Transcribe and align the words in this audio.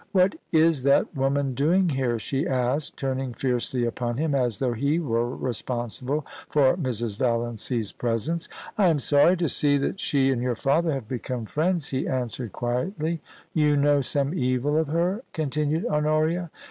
*What 0.13 0.33
is 0.51 0.81
that 0.81 1.15
woman 1.15 1.53
doing 1.53 1.89
here?' 1.89 2.17
she 2.17 2.47
asked, 2.47 2.97
turning 2.97 3.35
fiercely 3.35 3.85
upon 3.85 4.17
him, 4.17 4.33
as 4.33 4.57
though 4.57 4.73
he 4.73 4.97
were 4.97 5.29
responsible 5.29 6.25
for 6.49 6.75
Mrs. 6.75 7.17
Valiancy's 7.19 7.91
presence. 7.91 8.49
* 8.65 8.77
I 8.79 8.87
am 8.87 8.97
sorry 8.97 9.37
to 9.37 9.47
see 9.47 9.77
that 9.77 9.99
she 9.99 10.31
and 10.31 10.41
your 10.41 10.55
father 10.55 10.91
have 10.91 11.07
become 11.07 11.45
friends,' 11.45 11.89
he 11.89 12.07
answered 12.07 12.51
quietly. 12.51 13.21
* 13.39 13.53
You 13.63 13.77
know 13.77 14.01
some 14.01 14.33
evil 14.33 14.75
of 14.75 14.87
her?' 14.87 15.21
continued 15.33 15.85
Honoria. 15.85 16.49